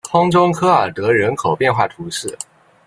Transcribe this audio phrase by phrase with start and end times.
[0.09, 2.35] 空中科尔德人口变化图示